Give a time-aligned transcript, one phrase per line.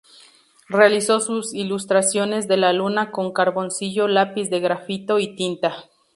[0.67, 5.75] Realizó sus ilustraciones de la Luna con carboncillo, lápiz de grafito, y tinta.